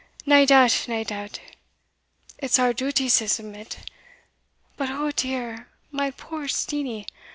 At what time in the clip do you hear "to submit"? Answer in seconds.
3.07-3.87